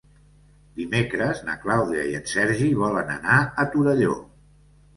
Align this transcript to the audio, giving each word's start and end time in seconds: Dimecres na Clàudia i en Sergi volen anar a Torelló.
Dimecres 0.79 1.41
na 1.49 1.57
Clàudia 1.67 2.07
i 2.13 2.17
en 2.21 2.25
Sergi 2.33 2.73
volen 2.81 3.15
anar 3.19 3.39
a 3.45 3.69
Torelló. 3.77 4.21